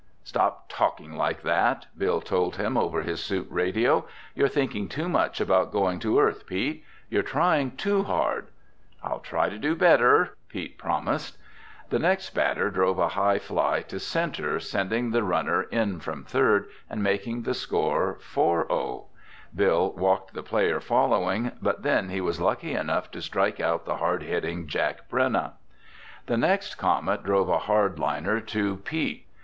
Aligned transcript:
"Stop 0.23 0.67
talking 0.67 1.15
like 1.15 1.43
that!" 1.43 1.85
Bill 1.95 2.21
told 2.21 2.55
him 2.55 2.75
over 2.75 3.03
his 3.03 3.21
suit 3.23 3.45
radio. 3.51 4.03
"You're 4.33 4.47
thinking 4.47 4.87
too 4.89 5.07
much 5.07 5.39
about 5.39 5.71
going 5.71 5.99
to 5.99 6.19
Earth, 6.19 6.47
Pete. 6.47 6.83
You're 7.11 7.21
trying 7.21 7.75
too 7.77 8.01
hard!" 8.01 8.47
"I'll 9.03 9.19
try 9.19 9.47
to 9.47 9.59
do 9.59 9.75
better," 9.75 10.35
Pete 10.49 10.79
promised. 10.79 11.37
The 11.91 11.99
next 11.99 12.31
batter 12.31 12.71
drove 12.71 12.97
a 12.97 13.09
high 13.09 13.37
fly 13.37 13.81
to 13.89 13.99
center, 13.99 14.59
sending 14.59 15.11
the 15.11 15.21
runner 15.21 15.61
in 15.61 15.99
from 15.99 16.23
third 16.23 16.65
and 16.89 17.03
making 17.03 17.43
the 17.43 17.53
score 17.53 18.17
4 18.21 18.65
0. 18.69 19.05
Bill 19.55 19.91
walked 19.91 20.33
the 20.33 20.41
player 20.41 20.79
following, 20.79 21.51
but 21.61 21.83
then 21.83 22.09
he 22.09 22.21
was 22.21 22.41
lucky 22.41 22.73
enough 22.73 23.11
to 23.11 23.21
strike 23.21 23.59
out 23.59 23.85
the 23.85 23.97
hard 23.97 24.23
hitting 24.23 24.65
Jack 24.65 25.07
Brenna. 25.11 25.57
The 26.25 26.37
next 26.37 26.73
Comet 26.73 27.21
drove 27.21 27.49
a 27.49 27.59
hard 27.59 27.99
liner 27.99 28.39
to 28.41 28.77
Pete. 28.77 29.27